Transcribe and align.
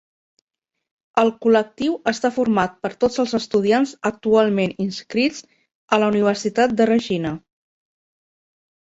El 1.23 1.27
col·lectiu 1.45 1.97
està 2.11 2.29
format 2.37 2.79
per 2.85 2.89
tots 3.03 3.19
els 3.23 3.35
estudiants 3.39 3.91
actualment 4.09 4.73
inscrits 4.85 5.43
a 5.97 5.99
la 6.05 6.07
Universitat 6.13 6.73
de 6.81 6.89
Regina. 6.91 7.35